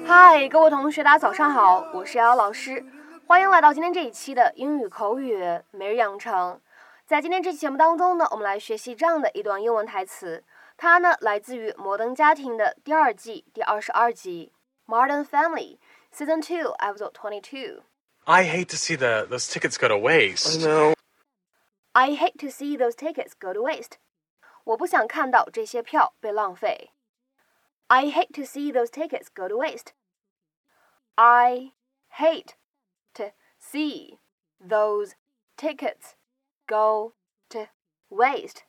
[0.00, 2.84] 嗨，各位同学，大家早上好，我是瑶瑶老师，
[3.26, 5.38] 欢迎来到今天这一期的英语口语
[5.70, 6.58] 每日养成。
[7.06, 10.42] 在今天这期节目当中呢，我们来学习这样的一段英文台词，
[10.78, 14.52] 它呢来自于《摩登家庭》的第二季第二十二集
[14.92, 15.78] 《Modern Family》
[16.16, 17.82] Season Two Episode Twenty Two。
[18.24, 20.58] I hate to see the those tickets go to waste.
[20.66, 20.94] know.
[21.92, 23.98] I hate to see those tickets go to waste.
[24.64, 26.90] 我不想看到这些票被浪费。
[27.91, 29.93] I hate to see those tickets go to waste.
[31.15, 31.71] I
[32.09, 32.55] hate
[33.13, 34.19] to see
[34.59, 35.13] those
[35.55, 36.15] tickets
[36.67, 37.13] go
[37.49, 37.67] to
[38.09, 38.63] waste.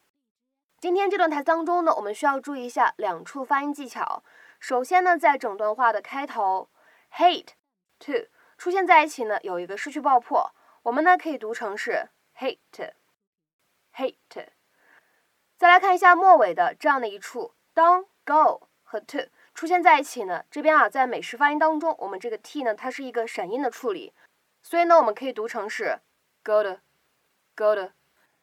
[0.81, 4.23] 今天这段台词当中呢，我们需要注意一下两处发音技巧。
[4.61, 6.71] 首先呢，在整段话的开头，
[7.13, 7.55] hate
[7.99, 14.49] to 出现在一起呢，有一个失去爆破，我们呢可以读成是 hate。hate。
[15.57, 19.18] 再来看一下末尾的这样的一处，当 go 和 to
[19.56, 24.14] 出现在一起呢，这边啊在美式发音当中，我们这个 t 呢它是一个闪音的处理，
[24.62, 26.00] 所以呢我们可以读成是
[26.44, 26.80] go 的
[27.56, 27.94] go 的，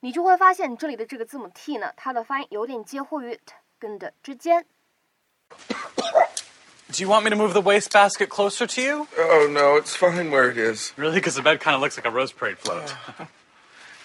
[0.00, 4.66] 你就会发现这里的这个字母 t 呢，它的发音有点介乎于 t 跟的之间。
[6.88, 9.06] Do you want me to move the wastebasket closer to you?
[9.16, 10.92] Oh, no, it's fine where it is.
[10.96, 11.20] Really?
[11.20, 12.92] Because the bed kind of looks like a Rose Parade float.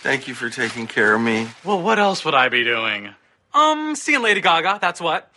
[0.04, 1.48] Thank you for taking care of me.
[1.64, 3.16] well, what else would I be doing?
[3.56, 4.78] Um, seeing Lady Gaga.
[4.80, 5.32] That's what.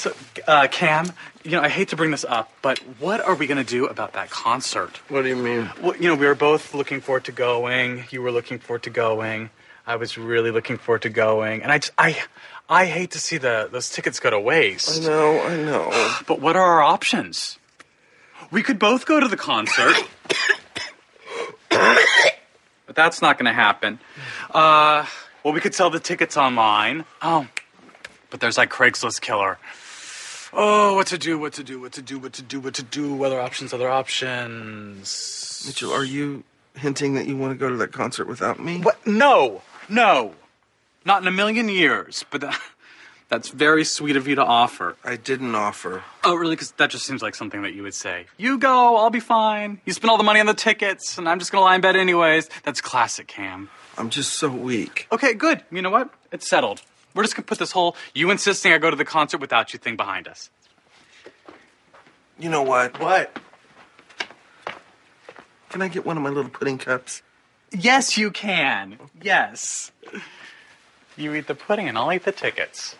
[0.00, 0.14] So,
[0.48, 1.12] uh, Cam,
[1.44, 4.14] you know, I hate to bring this up, but what are we gonna do about
[4.14, 4.96] that concert?
[5.10, 5.68] What do you mean?
[5.82, 8.04] Well, you know, we were both looking forward to going.
[8.08, 9.50] You were looking forward to going.
[9.86, 12.16] I was really looking forward to going, and I just, I,
[12.66, 15.02] I hate to see the those tickets go to waste.
[15.02, 16.16] I know, I know.
[16.26, 17.58] But what are our options?
[18.50, 19.96] We could both go to the concert.
[21.68, 24.00] but that's not going to happen.
[24.50, 25.04] Uh,
[25.44, 27.04] well, we could sell the tickets online.
[27.20, 27.48] Oh,
[28.30, 29.58] but there's that Craigslist killer.
[30.52, 32.82] Oh, what to do, what to do, what to do, what to do, what to
[32.82, 35.64] do, other options, other options.
[35.66, 38.80] Mitchell, are you hinting that you want to go to that concert without me?
[38.80, 39.06] What?
[39.06, 40.34] No, no.
[41.04, 42.60] Not in a million years, but that,
[43.28, 44.96] that's very sweet of you to offer.
[45.04, 46.02] I didn't offer.
[46.24, 46.56] Oh, really?
[46.56, 48.26] Because that just seems like something that you would say.
[48.36, 49.80] You go, I'll be fine.
[49.84, 51.96] You spend all the money on the tickets, and I'm just gonna lie in bed
[51.96, 52.48] anyways.
[52.64, 53.70] That's classic, Cam.
[53.96, 55.06] I'm just so weak.
[55.12, 55.62] Okay, good.
[55.70, 56.10] You know what?
[56.32, 56.82] It's settled.
[57.13, 59.79] We're just gonna put this whole you insisting I go to the concert without you
[59.79, 60.49] thing behind us.
[62.37, 62.99] You know what?
[62.99, 63.39] What?
[65.69, 67.21] Can I get one of my little pudding cups?
[67.71, 68.97] Yes, you can.
[69.21, 69.91] Yes.
[71.17, 72.95] You eat the pudding, and I'll eat the tickets.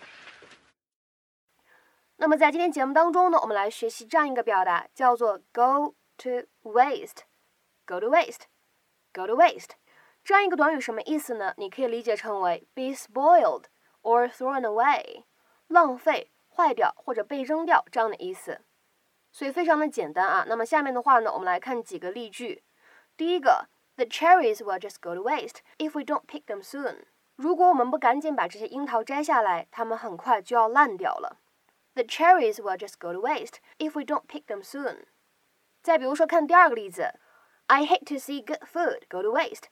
[2.17, 9.71] 那么在今天节目当中呢，我们来学习这样一个表达，叫做 go to waste。go to waste。go to waste。
[10.23, 11.53] 这样一个短语什么意思呢？
[11.57, 13.65] 你可以理解成为 be spoiled
[14.01, 15.23] or thrown away，
[15.67, 18.61] 浪费、坏掉或者被扔掉这样的意思。
[19.31, 20.45] 所以非常的简单啊。
[20.47, 22.63] 那么下面的话呢，我们来看几个例句。
[23.17, 27.05] 第一个，The cherries will just go to waste if we don't pick them soon。
[27.35, 31.39] 如果我们不赶紧把这些樱桃摘下来，它们很快就要烂掉了。
[31.93, 35.05] The cherries will just go to waste if we don't pick them soon。
[35.81, 37.13] 再比如说，看第二个例子，
[37.67, 39.65] I hate to see good food go to waste。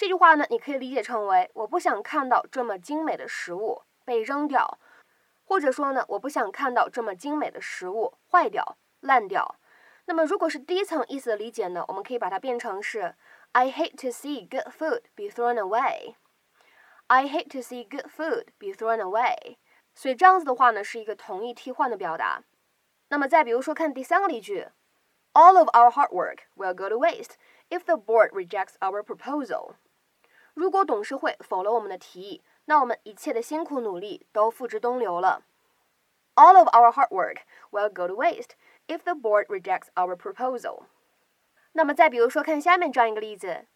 [0.00, 4.78] 这句话呢，你可以理解成为我不想看到这么精美的食物被扔掉，
[5.44, 9.56] 或者说呢，我不想看到这么精美的食物坏掉、烂掉。
[10.06, 13.14] 那么如果是第一层意思的理解呢，我们可以把它变成是
[13.52, 16.14] I hate to see good food be thrown away。
[17.08, 19.58] I hate to see good food be thrown away。
[19.94, 22.42] 所以这样子的话呢，是一个同义替换的表达。
[23.10, 24.68] 那么再比如说，看第三个例句
[25.34, 27.32] ，All of our hard work will go to waste
[27.68, 29.74] if the board rejects our proposal。
[30.59, 35.43] 如果董事会否了我们的提议，那我们一切的辛苦努力都付之东流了。
[36.35, 37.37] All of our hard work
[37.71, 38.51] will go to waste
[38.87, 40.83] if the board rejects our proposal。
[41.73, 43.67] 那么再比如说，看下面这样一个例子，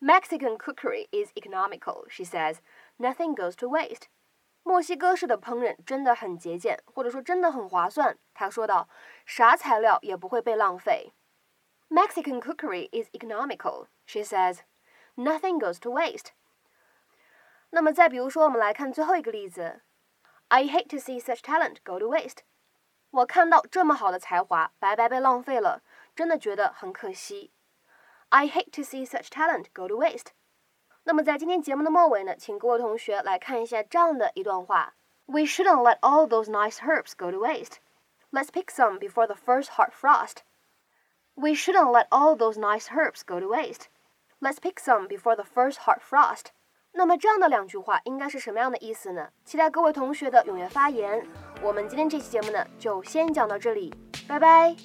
[0.00, 2.58] Mexican cookery is economical, she says.
[2.98, 4.04] Nothing goes to waste.
[4.62, 8.18] 墨西哥式的烹饪真的很节俭，或者说真的很划算。
[8.34, 8.88] 他说道，
[9.24, 11.12] 啥材料也不会被浪费。
[11.88, 14.58] Mexican cookery is economical, she says.
[15.16, 16.28] Nothing goes to waste.
[17.70, 19.82] 那么再比如说，我们来看最后一个例子，
[20.48, 22.38] I hate to see such talent go to waste.
[23.10, 25.82] 我看到这么好的才华白白被浪费了，
[26.14, 27.52] 真的觉得很可惜。
[28.28, 30.28] I hate to see such talent go to waste.
[31.04, 34.94] 那么在今天节目的末尾呢，请各位同学来看一下这样的一段话：
[35.26, 37.76] We shouldn't let all those nice herbs go to waste.
[38.30, 40.38] Let's pick some before the first hard frost.
[41.34, 43.86] We shouldn't let all those nice herbs go to waste.
[44.43, 46.45] Let's pick some before the first hard frost.
[46.93, 49.29] 那么这样的两句话应该是什么样的意思呢？
[49.45, 51.23] 期待各位同学的踊跃发言。
[51.61, 53.93] 我们今天这期节目呢，就先讲到这里。
[54.27, 54.75] 拜拜。